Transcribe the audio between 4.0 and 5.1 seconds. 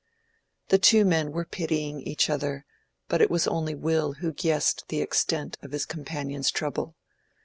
who guessed the